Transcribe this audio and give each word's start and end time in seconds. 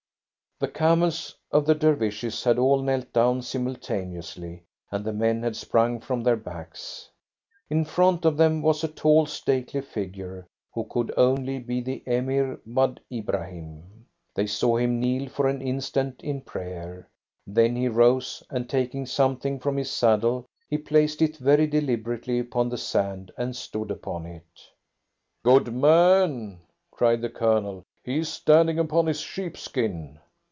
The 0.59 0.67
camels 0.67 1.35
of 1.49 1.65
the 1.65 1.73
Dervishes 1.73 2.43
had 2.43 2.59
all 2.59 2.83
knelt 2.83 3.11
down 3.11 3.41
simultaneously, 3.41 4.61
and 4.91 5.03
the 5.03 5.11
men 5.11 5.41
had 5.41 5.55
sprung 5.55 5.99
from 5.99 6.21
their 6.21 6.35
backs. 6.35 7.09
In 7.71 7.83
front 7.83 8.25
of 8.25 8.37
them 8.37 8.61
was 8.61 8.83
a 8.83 8.87
tall, 8.87 9.25
stately 9.25 9.81
figure, 9.81 10.45
who 10.71 10.83
could 10.83 11.11
only 11.17 11.57
be 11.57 11.81
the 11.81 12.03
Emir 12.05 12.59
Wad 12.67 12.99
Ibrahim. 13.11 14.05
They 14.35 14.45
saw 14.45 14.77
him 14.77 14.99
kneel 14.99 15.29
for 15.29 15.47
an 15.47 15.63
instant 15.63 16.21
in 16.23 16.41
prayer. 16.41 17.09
Then 17.47 17.75
he 17.75 17.87
rose, 17.87 18.43
and 18.51 18.69
taking 18.69 19.07
something 19.07 19.59
from 19.59 19.77
his 19.77 19.89
saddle 19.89 20.45
he 20.69 20.77
placed 20.77 21.23
it 21.23 21.37
very 21.37 21.65
deliberately 21.65 22.37
upon 22.37 22.69
the 22.69 22.77
sand 22.77 23.31
and 23.35 23.55
stood 23.55 23.89
upon 23.89 24.27
it. 24.27 24.69
"Good 25.43 25.73
man!" 25.73 26.59
cried 26.91 27.21
the 27.21 27.29
Colonel. 27.29 27.81
"He 28.03 28.19
is 28.19 28.29
standing 28.29 28.77
upon 28.77 29.07
his 29.07 29.21
sheepskin." 29.21 30.19